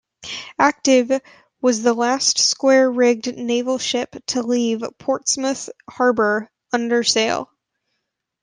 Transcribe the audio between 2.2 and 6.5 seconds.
square-rigged naval ship to leave Portsmouth Harbour